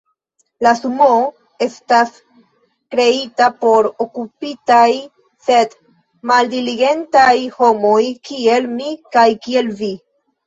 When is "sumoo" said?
0.77-1.17